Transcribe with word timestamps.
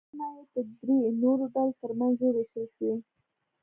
سلنه 0.07 0.27
یې 0.35 0.43
د 0.53 0.55
درې 0.79 0.97
نورو 1.23 1.45
ډلو 1.53 1.73
ترمنځ 1.81 2.15
ووېشل 2.19 2.65
شوې. 2.75 2.93